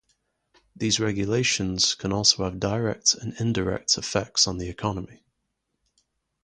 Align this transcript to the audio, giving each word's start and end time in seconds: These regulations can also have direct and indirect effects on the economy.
These 0.75 0.99
regulations 0.99 1.93
can 1.93 2.11
also 2.11 2.43
have 2.43 2.59
direct 2.59 3.13
and 3.13 3.35
indirect 3.39 3.99
effects 3.99 4.47
on 4.47 4.57
the 4.57 4.67
economy. 4.67 5.21